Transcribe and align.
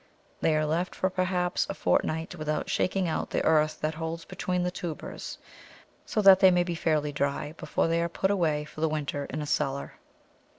They 0.41 0.55
are 0.55 0.65
left 0.65 0.95
for 0.95 1.11
perhaps 1.11 1.67
a 1.69 1.75
fortnight 1.75 2.33
without 2.33 2.71
shaking 2.71 3.07
out 3.07 3.29
the 3.29 3.45
earth 3.45 3.79
that 3.81 3.93
holds 3.93 4.25
between 4.25 4.63
the 4.63 4.71
tubers, 4.71 5.37
so 6.07 6.23
that 6.23 6.39
they 6.39 6.49
may 6.49 6.63
be 6.63 6.73
fairly 6.73 7.11
dry 7.11 7.51
before 7.51 7.87
they 7.87 8.01
are 8.01 8.09
put 8.09 8.31
away 8.31 8.65
for 8.65 8.81
the 8.81 8.89
winter 8.89 9.25
in 9.25 9.43
a 9.43 9.45
cellar. 9.45 9.99